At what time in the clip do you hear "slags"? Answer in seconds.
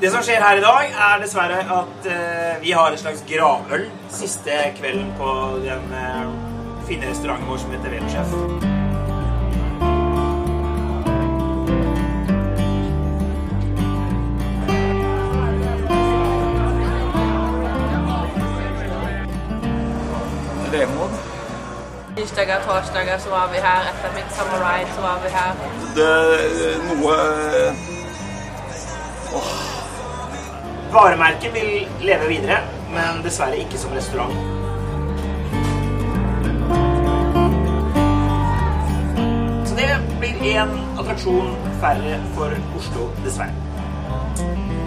3.00-3.22